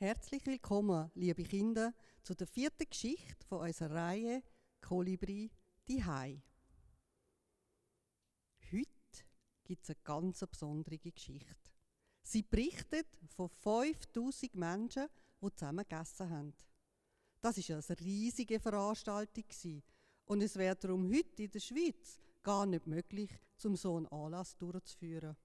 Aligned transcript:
Herzlich 0.00 0.46
willkommen, 0.46 1.10
liebe 1.16 1.42
Kinder, 1.42 1.92
zu 2.22 2.32
der 2.32 2.46
vierten 2.46 2.88
Geschichte 2.88 3.44
von 3.48 3.62
unserer 3.62 3.96
Reihe 3.96 4.44
Kolibri 4.80 5.50
die 5.88 6.04
Hai. 6.04 6.40
Heute 8.70 9.24
gibt 9.64 9.82
es 9.82 9.90
eine 9.90 9.98
ganz 10.04 10.38
besondere 10.46 10.98
Geschichte. 10.98 11.72
Sie 12.22 12.44
berichtet 12.44 13.08
von 13.34 13.48
5000 13.48 14.54
Menschen, 14.54 15.08
die 15.42 15.52
zusammen 15.56 15.84
gegessen 15.88 16.30
haben. 16.30 16.54
Das 17.40 17.56
war 17.68 17.76
eine 17.76 18.00
riesige 18.00 18.60
Veranstaltung 18.60 19.82
und 20.26 20.42
es 20.42 20.54
wäre 20.54 20.76
darum 20.76 21.12
heute 21.12 21.42
in 21.42 21.50
der 21.50 21.58
Schweiz 21.58 22.20
gar 22.44 22.66
nicht 22.66 22.86
möglich, 22.86 23.32
zum 23.56 23.74
so 23.74 23.96
einen 23.96 24.06
Anlass 24.06 24.56
durchzuführen. 24.58 25.36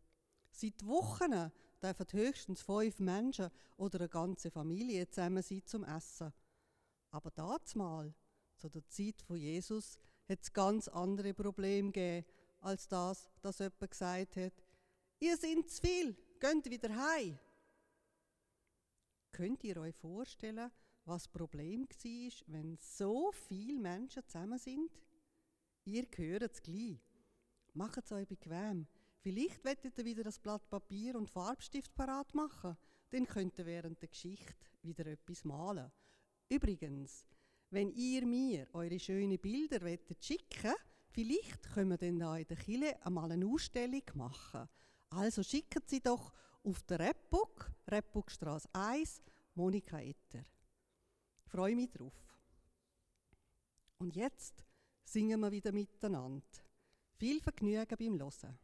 Seit 0.51 0.85
Wochen 0.85 1.51
dürfen 1.83 2.05
höchstens 2.11 2.61
fünf 2.61 2.99
Menschen 2.99 3.49
oder 3.77 3.99
eine 3.99 4.09
ganze 4.09 4.49
Familie 4.49 5.09
zusammen 5.09 5.43
sein 5.43 5.65
zum 5.65 5.83
Essen. 5.83 6.33
Aber 7.11 7.31
mal, 7.75 8.13
zu 8.57 8.69
der 8.69 8.87
Zeit 8.87 9.21
von 9.21 9.37
Jesus, 9.37 9.97
hat 10.27 10.39
es 10.41 10.53
ganz 10.53 10.87
andere 10.87 11.33
Probleme 11.33 11.91
gegeben, 11.91 12.25
als 12.61 12.87
das, 12.87 13.29
dass 13.41 13.59
jemand 13.59 13.91
gesagt 13.91 14.37
hat, 14.37 14.53
ihr 15.19 15.37
seid 15.37 15.69
zu 15.69 15.81
viel, 15.81 16.15
geht 16.39 16.69
wieder 16.69 16.95
heim. 16.95 17.37
Könnt 19.31 19.63
ihr 19.63 19.77
euch 19.77 19.95
vorstellen, 19.95 20.71
was 21.05 21.23
das 21.23 21.31
Problem 21.31 21.87
war, 21.87 22.31
wenn 22.47 22.77
so 22.77 23.31
viele 23.31 23.79
Menschen 23.79 24.25
zusammen 24.25 24.59
sind? 24.59 24.91
Ihr 25.85 26.07
hört 26.15 26.43
es 26.43 26.61
gleich. 26.61 26.99
Macht 27.73 28.05
es 28.05 28.11
euch 28.11 28.27
bequem. 28.27 28.87
Vielleicht 29.23 29.63
wollt 29.63 29.97
ihr 29.97 30.03
wieder 30.03 30.23
das 30.25 30.37
Blatt 30.37 30.69
Papier 30.69 31.15
und 31.15 31.29
Farbstift 31.29 31.95
parat 31.95 32.35
machen. 32.35 32.75
Dann 33.09 33.25
könnt 33.25 33.57
ihr 33.57 33.65
während 33.65 34.01
der 34.01 34.09
Geschichte 34.09 34.67
wieder 34.81 35.05
etwas 35.05 35.45
malen. 35.45 35.89
Übrigens, 36.49 37.25
wenn 37.69 37.89
ihr 37.93 38.25
mir 38.25 38.67
eure 38.73 38.99
schönen 38.99 39.39
Bilder 39.39 39.79
schicken 40.19 40.63
wollt, 40.63 40.77
vielleicht 41.11 41.63
können 41.73 41.91
wir 41.91 41.97
dann 41.97 42.19
da 42.19 42.35
in 42.35 42.47
der 42.47 42.57
Kille 42.57 43.05
einmal 43.05 43.31
eine 43.31 43.47
Ausstellung 43.47 44.03
machen. 44.15 44.67
Also 45.09 45.41
schickt 45.41 45.89
sie 45.89 46.01
doch 46.01 46.33
auf 46.63 46.83
der 46.83 46.99
Repbook, 46.99 47.71
Repbookstraße 47.87 48.67
1, 48.73 49.21
Monika 49.55 50.01
Etter. 50.01 50.43
Ich 51.45 51.51
freue 51.51 51.77
mich 51.77 51.91
drauf. 51.91 52.13
Und 53.99 54.17
jetzt 54.17 54.65
singen 55.05 55.39
wir 55.39 55.51
wieder 55.51 55.71
miteinander. 55.71 56.43
Viel 57.15 57.39
Vergnügen 57.39 57.97
beim 57.97 58.19
Hören. 58.19 58.59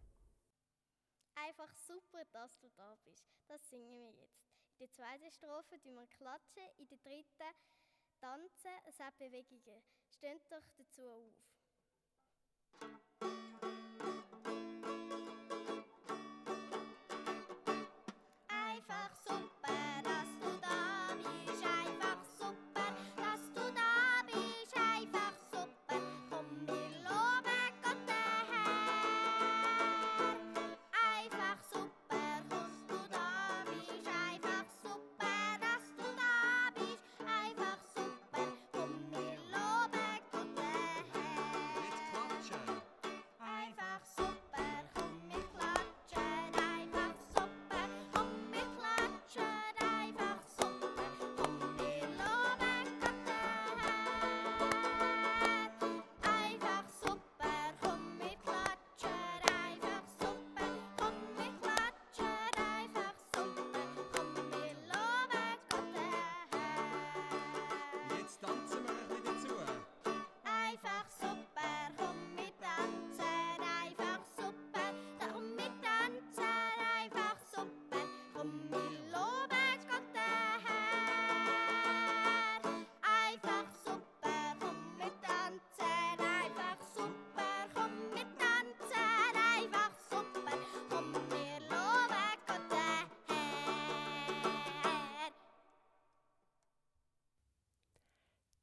Super, 2.20 2.26
dass 2.34 2.58
du 2.60 2.70
da 2.76 2.98
bist. 3.06 3.24
Das 3.48 3.70
singen 3.70 3.90
wir 3.90 4.12
jetzt. 4.12 4.44
In 4.74 4.80
der 4.80 4.92
zweiten 4.92 5.32
Strophe 5.32 5.80
tun 5.80 5.96
wir 5.96 6.08
klatschen, 6.08 6.64
in 6.78 6.88
der 6.90 6.98
dritten 6.98 7.56
tanzen, 8.20 8.72
es 8.86 9.00
hat 9.00 9.18
Bewegungen. 9.18 9.82
Steht 10.10 10.42
doch 10.52 10.68
dazu 10.78 11.08
auf. 11.08 11.34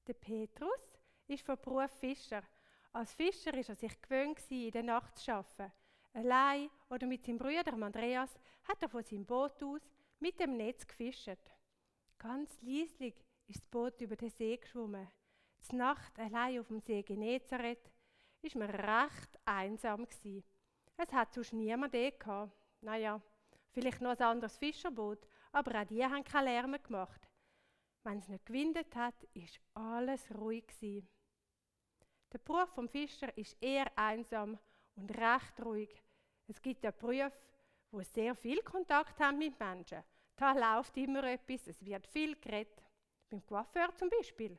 Der 0.07 0.15
Petrus 0.15 1.01
ist 1.27 1.45
von 1.45 1.61
Beruf 1.61 1.91
Fischer. 1.91 2.43
Als 2.93 3.13
Fischer 3.13 3.53
ist 3.55 3.71
er 3.71 3.75
sich 3.75 4.01
gewöhnt, 4.01 4.39
in 4.51 4.71
der 4.71 4.85
Nacht 4.85 5.19
zu 5.19 5.33
arbeiten. 5.33 5.73
Allein 6.13 6.71
oder 6.89 7.09
mit 7.09 7.25
seinem 7.25 7.39
Bruder 7.39 7.73
Andreas 7.73 8.39
hat 8.69 8.81
er 8.83 8.89
von 8.89 9.03
seinem 9.03 9.27
Boot 9.27 9.61
aus 9.65 9.81
mit 10.21 10.39
dem 10.39 10.57
Netz 10.57 10.87
gefischt. 10.87 11.41
Ganz 12.19 12.63
leislich 12.63 13.17
ist 13.49 13.63
das 13.63 13.67
Boot 13.69 14.01
über 14.01 14.15
den 14.15 14.31
See 14.31 14.57
geschwommen. 14.57 15.09
Die 15.69 15.75
Nacht 15.75 16.17
allein 16.21 16.61
auf 16.61 16.69
dem 16.69 16.79
See 16.79 17.03
Genezareth 17.03 17.91
ist 18.43 18.55
man 18.55 18.71
recht 18.71 19.41
einsam 19.45 20.07
gewesen. 20.07 20.45
Es 20.97 21.13
hat 21.13 21.35
sonst 21.35 21.53
niemand 21.53 21.93
gehabt. 21.93 22.53
Naja, 22.81 23.21
vielleicht 23.73 24.01
noch 24.01 24.11
ein 24.11 24.23
anderes 24.23 24.57
Fischerboot, 24.57 25.27
aber 25.51 25.81
auch 25.81 25.87
die 25.87 26.05
haben 26.05 26.23
keinen 26.23 26.45
Lärm 26.45 26.77
gemacht. 26.81 27.26
Wenn 28.07 28.19
es 28.19 28.29
nicht 28.29 28.47
gewindet 28.47 28.95
hat, 28.95 29.21
ist 29.35 29.59
alles 29.75 30.33
ruhig 30.33 30.65
gewesen. 30.69 31.09
Der 32.33 32.39
Beruf 32.39 32.69
vom 32.69 32.89
Fischer 32.89 33.37
ist 33.37 33.61
eher 33.61 33.91
einsam 33.99 34.57
und 34.95 35.11
recht 35.11 35.61
ruhig. 35.65 35.91
Es 36.47 36.63
gibt 36.63 36.85
ja 36.85 36.93
Berufe, 36.93 37.33
wo 37.91 38.01
sehr 38.03 38.37
viel 38.37 38.63
Kontakt 38.63 39.19
haben 39.19 39.39
mit 39.39 39.59
Menschen. 39.59 40.05
Da 40.37 40.53
läuft 40.53 40.97
immer 40.97 41.25
etwas, 41.25 41.67
es 41.67 41.85
wird 41.85 42.07
viel 42.07 42.37
geredet. 42.37 42.81
Beim 43.29 43.45
Coiffeur 43.45 43.93
zum 43.97 44.09
Beispiel. 44.09 44.57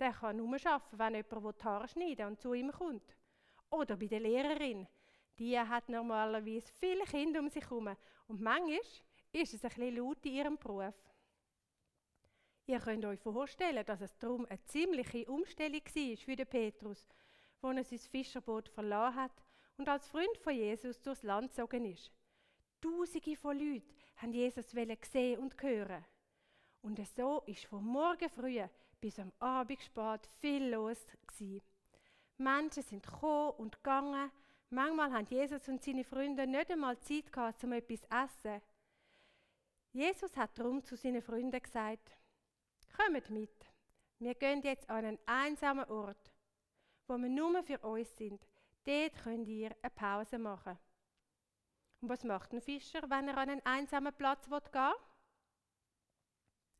Der 0.00 0.12
kann 0.12 0.38
nur 0.38 0.56
arbeiten, 0.66 0.98
wenn 0.98 1.14
jemand 1.14 1.60
die 1.60 1.64
Haare 1.64 1.86
schneiden 1.86 2.26
und 2.26 2.40
zu 2.40 2.52
ihm 2.52 2.72
kommt. 2.72 3.16
Oder 3.70 3.96
bei 3.96 4.08
der 4.08 4.18
Lehrerin. 4.18 4.88
Die 5.38 5.56
hat 5.56 5.88
normalerweise 5.88 6.72
viele 6.80 7.04
Kinder 7.04 7.38
um 7.38 7.48
sich 7.48 7.62
herum. 7.62 7.96
Und 8.26 8.40
manchmal 8.40 8.80
ist 9.30 9.54
es 9.54 9.62
ein 9.62 9.68
bisschen 9.68 9.96
laut 9.98 10.26
in 10.26 10.32
ihrem 10.32 10.58
Beruf. 10.58 10.96
Ihr 12.68 12.80
könnt 12.80 13.02
euch 13.06 13.18
vorstellen, 13.20 13.82
dass 13.86 14.02
es 14.02 14.14
darum 14.18 14.44
eine 14.44 14.62
ziemliche 14.64 15.24
Umstellung 15.30 15.80
war 15.80 16.16
für 16.18 16.36
den 16.36 16.46
Petrus, 16.46 17.08
als 17.62 17.76
er 17.78 17.84
sein 17.84 18.10
Fischerboot 18.10 18.68
verlassen 18.68 19.16
hat 19.16 19.32
und 19.78 19.88
als 19.88 20.06
Freund 20.06 20.36
von 20.36 20.54
Jesus 20.54 21.00
durchs 21.00 21.22
Land 21.22 21.50
gezogen 21.50 21.86
ist. 21.86 22.12
Tausende 22.82 23.36
von 23.36 23.58
Leuten 23.58 23.90
haben 24.16 24.34
Jesus 24.34 24.66
sehen 24.68 25.38
und 25.40 25.62
hören. 25.62 26.04
Und 26.82 27.00
so 27.16 27.42
ist 27.46 27.64
von 27.64 27.82
morgen 27.82 28.28
früh 28.28 28.62
bis 29.00 29.18
am 29.18 29.32
Abend 29.38 29.80
spät 29.82 30.28
viel 30.38 30.68
los 30.68 31.06
gewesen. 31.26 31.62
Menschen 32.36 32.82
sind 32.82 33.02
gekommen 33.02 33.52
und 33.56 33.76
gegangen. 33.76 34.30
Manchmal 34.68 35.10
haben 35.10 35.26
Jesus 35.30 35.66
und 35.68 35.82
seine 35.82 36.04
Freunde 36.04 36.46
nicht 36.46 36.70
einmal 36.70 37.00
Zeit 37.00 37.32
gehabt, 37.32 37.64
um 37.64 37.72
etwas 37.72 38.02
zu 38.02 38.10
essen. 38.10 38.62
Jesus 39.92 40.36
hat 40.36 40.58
darum 40.58 40.84
zu 40.84 40.96
seinen 40.96 41.22
Freunden 41.22 41.62
gesagt, 41.62 42.18
Kommt 43.08 43.30
mit. 43.30 43.66
Wir 44.18 44.34
gehen 44.34 44.60
jetzt 44.60 44.90
an 44.90 45.02
einen 45.02 45.18
einsamen 45.24 45.86
Ort, 45.86 46.30
wo 47.06 47.16
wir 47.16 47.30
nur 47.30 47.62
für 47.62 47.78
uns 47.78 48.14
sind. 48.18 48.46
Dort 48.84 49.16
könnt 49.22 49.48
ihr 49.48 49.74
eine 49.80 49.90
Pause 49.90 50.38
machen. 50.38 50.78
Und 52.02 52.10
was 52.10 52.22
macht 52.22 52.52
ein 52.52 52.60
Fischer, 52.60 53.00
wenn 53.08 53.28
er 53.28 53.38
an 53.38 53.48
einen 53.48 53.64
einsamen 53.64 54.12
Platz 54.12 54.46
gehen 54.46 54.92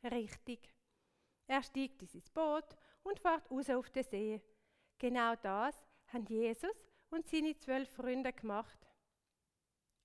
will? 0.02 0.10
Richtig. 0.10 0.70
Er 1.46 1.62
steigt 1.62 2.02
in 2.02 2.08
sein 2.08 2.24
Boot 2.34 2.76
und 3.04 3.18
fährt 3.18 3.50
raus 3.50 3.70
auf 3.70 3.88
den 3.88 4.04
See. 4.04 4.42
Genau 4.98 5.34
das 5.36 5.82
haben 6.08 6.26
Jesus 6.26 6.84
und 7.08 7.26
seine 7.26 7.56
zwölf 7.56 7.88
Freunde 7.88 8.34
gemacht. 8.34 8.86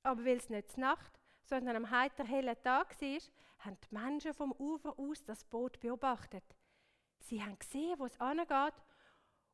Aber 0.03 0.23
weil 0.23 0.37
es 0.37 0.47
nicht 0.47 0.77
Nacht, 0.77 1.19
sondern 1.43 1.75
am 1.75 1.91
heiter 1.91 2.25
hellen 2.25 2.55
Tag 2.63 2.99
war, 3.01 3.19
haben 3.59 3.77
die 3.79 3.93
Menschen 3.93 4.33
vom 4.33 4.51
Ufer 4.53 4.97
aus 4.97 5.23
das 5.23 5.43
Boot 5.43 5.79
beobachtet. 5.79 6.43
Sie 7.19 7.41
haben 7.41 7.57
gesehen, 7.57 7.97
wo 7.97 8.05
es 8.05 8.19
angeht. 8.19 8.73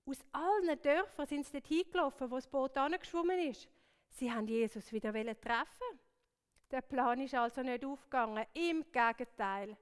Aus 0.05 0.17
allen 0.31 0.81
Dörfern 0.81 1.27
sind 1.27 1.45
sie 1.45 1.53
dort 1.53 1.67
hingelaufen, 1.67 2.31
wo 2.31 2.35
das 2.35 2.47
Boot 2.47 2.77
angeschwommen 2.77 3.39
ist. 3.39 3.67
Sie 4.09 4.31
haben 4.31 4.47
Jesus 4.47 4.91
wieder 4.91 5.13
treffen. 5.13 5.99
Der 6.71 6.81
Plan 6.81 7.19
ist 7.21 7.35
also 7.35 7.61
nicht 7.61 7.85
aufgegangen. 7.85 8.45
Im 8.53 8.85
Gegenteil. 8.91 9.77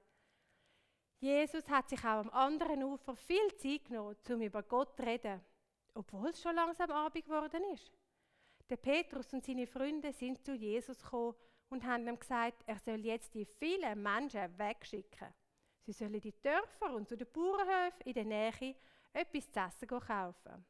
Jesus 1.20 1.68
hat 1.68 1.88
sich 1.88 2.00
auch 2.00 2.20
am 2.20 2.30
anderen 2.30 2.84
Ufer 2.84 3.16
viel 3.16 3.54
Zeit 3.56 3.86
genommen, 3.86 4.16
um 4.28 4.40
über 4.40 4.62
Gott 4.62 4.96
zu 4.96 5.02
reden, 5.02 5.40
obwohl 5.94 6.28
es 6.28 6.40
schon 6.40 6.54
langsam 6.54 6.90
Abend 6.90 7.24
geworden 7.24 7.62
ist. 7.72 7.90
Der 8.70 8.76
Petrus 8.76 9.32
und 9.32 9.44
seine 9.44 9.66
Freunde 9.66 10.12
sind 10.12 10.44
zu 10.44 10.54
Jesus 10.54 11.02
gekommen 11.02 11.34
und 11.70 11.84
haben 11.84 12.06
ihm 12.08 12.18
gesagt, 12.18 12.62
er 12.66 12.78
soll 12.78 13.04
jetzt 13.04 13.34
die 13.34 13.44
vielen 13.44 14.02
Menschen 14.02 14.58
wegschicken. 14.58 15.34
Sie 15.82 15.92
sollen 15.92 16.20
die 16.20 16.34
Dörfer 16.42 16.94
und 16.94 17.08
zu 17.08 17.16
den 17.16 17.30
Bauernhöfen 17.32 18.02
in 18.04 18.14
der 18.14 18.24
Nähe 18.24 18.76
etwas 19.12 19.50
zu 19.50 19.60
essen 19.60 19.88
kaufen. 19.88 20.66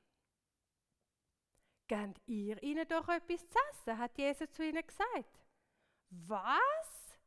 Gebt 1.88 2.20
ihr 2.26 2.62
ihnen 2.62 2.86
doch 2.86 3.08
etwas 3.08 3.48
zu 3.48 3.58
essen, 3.70 3.98
hat 3.98 4.16
Jesus 4.18 4.52
zu 4.52 4.62
ihnen 4.62 4.86
gesagt. 4.86 5.40
Was? 6.10 7.18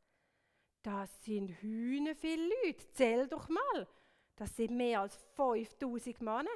Das 0.84 1.24
sind 1.24 1.50
Hühner 1.62 2.16
viele 2.16 2.48
Leute. 2.64 2.92
Zähl 2.94 3.28
doch 3.28 3.50
mal. 3.50 3.88
Das 4.36 4.56
sind 4.56 4.76
mehr 4.76 5.02
als 5.02 5.16
5000 5.36 6.22
Männer. 6.22 6.50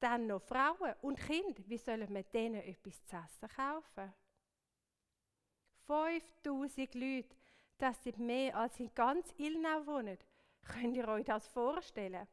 Dann 0.00 0.26
noch 0.26 0.42
Frauen 0.42 0.94
und 1.02 1.18
Kinder. 1.18 1.62
Wie 1.66 1.78
sollen 1.78 2.12
wir 2.12 2.24
denen 2.24 2.62
etwas 2.62 3.04
zu 3.06 3.16
essen 3.16 3.48
kaufen? 3.48 4.12
5000 5.86 6.94
Leute, 6.94 7.36
das 7.78 8.02
sind 8.02 8.18
mehr 8.18 8.56
als 8.56 8.78
in 8.78 8.94
ganz 8.94 9.32
Ilnau 9.38 9.86
wohnen. 9.86 10.18
Könnt 10.64 10.96
ihr 10.96 11.08
euch 11.08 11.24
das 11.24 11.46
vorstellen? 11.48 12.26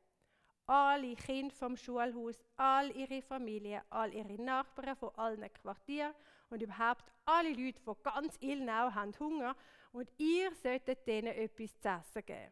Alle 0.67 1.15
Kinder 1.15 1.55
vom 1.55 1.75
Schulhaus, 1.75 2.35
all 2.55 2.95
ihre 2.95 3.23
Familien, 3.23 3.81
all 3.89 4.13
ihre 4.13 4.39
Nachbarn 4.41 4.95
von 4.95 5.09
allen 5.15 5.51
Quartieren 5.51 6.13
und 6.49 6.61
überhaupt 6.61 7.11
alle 7.25 7.53
Leute 7.53 7.81
von 7.81 7.95
ganz 8.03 8.37
Ilnau 8.39 8.93
haben 8.93 9.17
Hunger 9.19 9.55
und 9.91 10.09
ihr 10.17 10.53
solltet 10.53 11.07
denen 11.07 11.33
etwas 11.33 11.79
zu 11.79 11.89
essen 11.89 12.25
geben. 12.25 12.51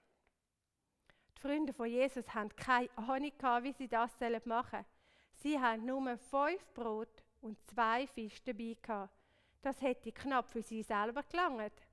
Die 1.36 1.42
Freunde 1.42 1.74
von 1.74 1.86
Jesus 1.86 2.34
haben 2.34 2.50
keine 2.56 2.90
Ahnung, 2.96 3.32
wie 3.62 3.74
sie 3.74 3.88
das 3.88 4.20
machen 4.46 4.72
sollen. 4.72 4.86
Sie 5.34 5.60
haben 5.60 5.86
nur 5.86 6.18
fünf 6.18 6.74
Brot 6.74 7.24
und 7.42 7.58
zwei 7.70 8.08
Fische 8.08 8.42
dabei 8.46 8.76
gehabt. 8.82 9.14
Das 9.62 9.82
hätte 9.82 10.12
knapp 10.12 10.50
für 10.50 10.62
sie 10.62 10.84
selber 10.84 11.24
gelangt. 11.24 11.88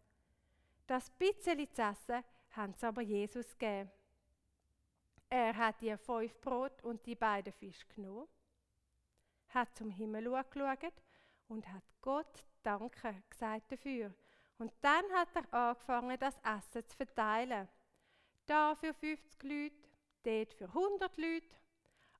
Das 0.87 1.11
bisschen 1.11 1.73
zu 1.73 1.83
essen 1.83 2.25
haben 2.51 2.75
sie 2.75 2.87
aber 2.87 3.03
Jesus 3.03 3.57
gegeben. 3.59 3.91
Er 5.31 5.57
hat 5.57 5.81
die 5.81 5.97
fünf 5.97 6.41
Brot 6.41 6.83
und 6.83 7.05
die 7.07 7.17
beiden 7.17 7.53
Fische 7.53 7.87
genommen, 7.89 8.29
hat 9.49 9.75
zum 9.77 9.91
Himmel 9.91 10.25
geschaut 10.25 11.03
und 11.49 11.67
hat 11.73 11.83
Gott 12.01 12.45
Danke 12.63 13.23
gesagt 13.29 13.73
dafür. 13.73 14.15
Und 14.59 14.73
dann 14.81 15.05
hat 15.13 15.29
er 15.35 15.53
angefangen, 15.53 16.19
das 16.19 16.37
Essen 16.45 16.89
zu 16.89 16.97
verteilen. 16.97 17.69
Da 18.47 18.75
für 18.75 18.95
50 18.95 19.43
Leute, 19.43 19.89
dort 20.23 20.55
für 20.55 20.67
100 20.67 21.17
Leute. 21.17 21.57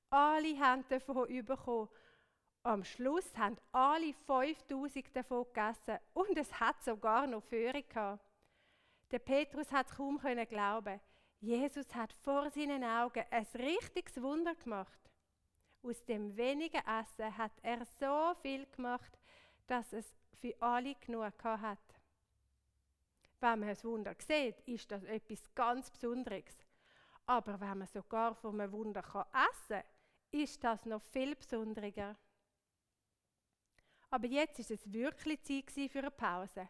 Alle 0.09 0.59
haben 0.59 0.85
davon 0.89 1.45
bekommen. 1.45 1.89
Am 2.65 2.83
Schluss 2.83 3.37
haben 3.37 3.57
alle 3.73 4.11
5000 4.25 5.15
davon 5.15 5.45
gegessen 5.53 5.99
und 6.15 6.35
es 6.35 6.59
hat 6.59 6.83
sogar 6.83 7.27
noch 7.27 7.43
Führung 7.43 7.83
gehabt. 7.87 8.25
Der 9.11 9.19
Petrus 9.19 9.71
hat 9.71 9.85
es 9.85 9.95
kaum 9.95 10.19
glauben. 10.19 10.99
Jesus 11.39 11.93
hat 11.93 12.11
vor 12.11 12.49
seinen 12.49 12.83
Augen 12.83 13.23
ein 13.29 13.45
richtiges 13.53 14.19
Wunder 14.19 14.55
gemacht. 14.55 14.99
Aus 15.83 16.03
dem 16.05 16.35
wenigen 16.35 16.81
Essen 16.87 17.37
hat 17.37 17.51
er 17.61 17.85
so 17.99 18.33
viel 18.41 18.65
gemacht, 18.75 19.15
dass 19.67 19.93
es 19.93 20.15
für 20.41 20.59
alle 20.59 20.95
genug 20.95 21.43
hat. 21.43 21.77
Wenn 23.41 23.59
man 23.59 23.69
ein 23.69 23.83
Wunder 23.83 24.15
sieht, 24.17 24.59
ist 24.61 24.91
das 24.91 25.03
etwas 25.03 25.53
ganz 25.53 25.91
Besonderes. 25.91 26.65
Aber 27.27 27.59
wenn 27.59 27.77
man 27.77 27.87
sogar 27.87 28.33
von 28.33 28.59
einem 28.59 28.71
Wunder 28.71 29.03
essen 29.03 29.83
kann, 29.83 29.83
ist 30.31 30.63
das 30.63 30.83
noch 30.87 31.03
viel 31.11 31.35
besonderer. 31.35 32.15
Aber 34.15 34.27
jetzt 34.27 34.59
ist 34.59 34.71
es 34.71 34.93
wirklich 34.93 35.43
Zeit 35.43 35.91
für 35.91 35.99
eine 35.99 36.09
Pause. 36.09 36.69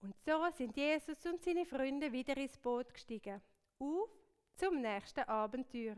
Und 0.00 0.16
so 0.24 0.48
sind 0.56 0.74
Jesus 0.74 1.26
und 1.26 1.42
seine 1.42 1.66
Freunde 1.66 2.10
wieder 2.10 2.34
ins 2.38 2.56
Boot 2.56 2.94
gestiegen. 2.94 3.42
Auf 3.78 4.08
zum 4.56 4.80
nächsten 4.80 5.20
Abenteuer. 5.24 5.96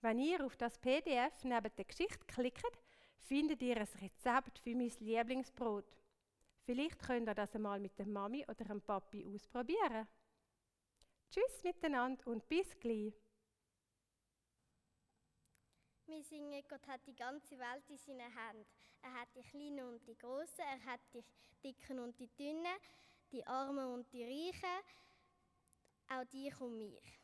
Wenn 0.00 0.18
ihr 0.18 0.44
auf 0.44 0.56
das 0.56 0.76
PDF 0.76 1.44
neben 1.44 1.70
der 1.76 1.84
Geschichte 1.84 2.26
klickt, 2.26 2.82
findet 3.18 3.62
ihr 3.62 3.76
ein 3.76 3.88
Rezept 4.00 4.58
für 4.58 4.74
mein 4.74 4.90
Lieblingsbrot. 4.98 5.96
Vielleicht 6.64 6.98
könnt 6.98 7.28
ihr 7.28 7.36
das 7.36 7.54
einmal 7.54 7.78
mit 7.78 7.96
der 7.96 8.08
Mami 8.08 8.44
oder 8.48 8.64
dem 8.64 8.80
Papi 8.82 9.24
ausprobieren. 9.32 10.08
Tschüss 11.30 11.62
miteinander 11.62 12.26
und 12.26 12.48
bis 12.48 12.76
gleich. 12.80 13.14
Wir 16.12 16.22
singen, 16.24 16.62
Gott 16.68 16.86
hat 16.88 17.00
die 17.06 17.14
ganze 17.14 17.58
Welt 17.58 17.88
in 17.88 17.96
seinen 17.96 18.20
Händen. 18.20 18.66
Er 19.00 19.14
hat 19.14 19.28
die 19.34 19.40
Kleinen 19.40 19.94
und 19.94 20.06
die 20.06 20.18
Großen, 20.18 20.58
er 20.58 20.92
hat 20.92 21.00
die 21.14 21.24
Dicken 21.64 21.98
und 22.00 22.18
die 22.18 22.28
Dünnen, 22.36 22.66
die 23.32 23.46
Armen 23.46 23.94
und 23.94 24.12
die 24.12 24.22
Reichen, 24.22 24.84
auch 26.08 26.24
dich 26.26 26.60
und 26.60 26.76
mich. 26.76 27.18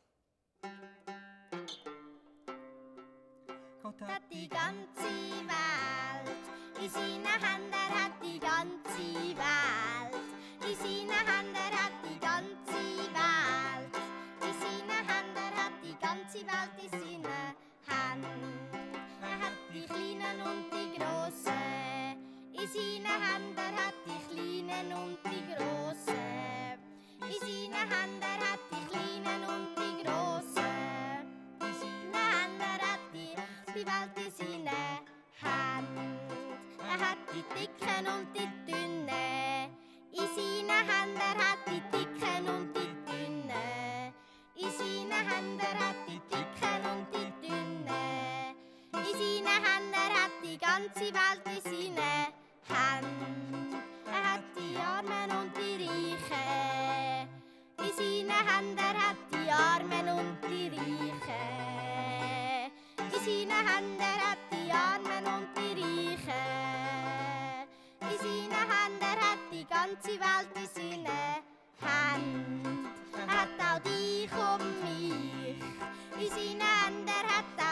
Gott 3.82 4.00
hat 4.00 4.22
die 4.32 4.48
ganze 4.48 5.10
Welt 5.52 6.80
in 6.80 6.88
seinen 6.88 7.26
Händen, 7.26 7.72
er 7.72 8.04
hat 8.04 8.24
die 8.24 8.40
ganze 8.40 9.36
Welt 9.36 10.24
in 10.62 10.76
seinen 10.76 11.10
Händen, 11.10 11.56
er 11.56 11.84
hat 11.84 11.92
die 12.04 12.18
ganze 12.18 12.80
Welt 13.12 13.94
in 14.40 14.54
seinen 14.62 15.08
Händen, 15.08 15.36
er 15.36 15.56
hat 15.62 15.74
die 15.82 15.96
ganze 16.00 16.38
Welt 16.46 16.82
in 16.82 16.90
seinen 16.90 17.24
Händen. 17.26 17.67
Er 18.10 19.36
hat 19.38 19.52
die 19.74 19.84
Kleinen 19.84 20.40
und 20.40 20.64
die 20.72 20.88
Großen 20.96 22.16
in 22.54 22.66
seinen 22.66 23.20
Händen, 23.22 23.72
hat 23.76 23.96
die 24.06 24.20
Kleinen 24.32 24.92
und 24.94 25.18
die 25.26 25.42
Großen 25.52 26.78
in 27.20 27.36
seinen 27.38 27.84
Händen, 27.92 28.38
hat 28.48 28.62
die 28.72 28.84
Kleinen 28.88 29.42
und 29.44 29.68
die 29.76 29.94
Großen 30.04 30.72
in 31.60 31.74
seinen 31.80 32.14
Händen, 32.14 32.80
hat 32.80 33.04
die, 33.12 33.36
die 33.74 33.84
Welt 33.86 34.16
in 34.16 34.30
seinen 34.32 34.68
Händen. 35.42 36.08
Er 36.80 36.98
hat 37.10 37.20
die 37.34 37.44
Dicken 37.54 38.06
und 38.06 38.26
die 38.34 38.47
ganze 50.98 51.14
Welt 51.14 51.42
in 51.46 51.62
seinen 51.62 51.96
Händen. 52.66 53.82
Er 54.06 54.22
hat 54.32 54.42
die 54.56 54.76
Armen 54.76 55.30
und 55.38 55.52
die 55.56 55.76
Reichen 55.86 57.28
in 57.78 57.92
seinen 57.96 58.30
Händen, 58.30 58.78
er 58.78 58.96
hat 59.08 59.16
die 59.32 59.50
Armen 59.50 60.08
und 60.18 60.36
die 60.48 60.68
Reichen 60.68 61.18
in 62.98 63.20
seinen 63.24 63.66
Händen, 63.68 64.00
er 64.00 64.20
hat 64.30 64.42
die 64.50 64.72
Armen 64.72 65.26
und 65.34 65.48
die 65.56 65.72
Reichen 65.80 66.46
in 68.00 68.18
seinen 68.18 68.62
Händen, 68.70 69.02
er 69.02 69.18
hat 69.20 69.42
die 69.52 69.64
ganze 69.66 70.12
Welt 70.18 70.52
in 70.56 70.68
seinen 70.74 71.06
Händen. 71.80 72.76
Er 73.14 73.26
hat 73.40 73.56
auch 73.60 73.80
dich 73.84 74.32
und 74.32 74.66
mich 74.82 75.62
in 76.18 76.28
seinen 76.30 76.60
Händen, 76.60 77.06
er 77.06 77.26
hat 77.36 77.67